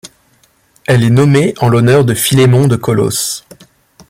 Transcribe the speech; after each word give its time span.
Elle 0.87 1.03
est 1.03 1.11
nommée 1.11 1.53
en 1.59 1.69
l'honneur 1.69 2.03
de 2.05 2.15
Philémon 2.15 2.65
de 2.67 2.75
Colosses. 2.75 3.45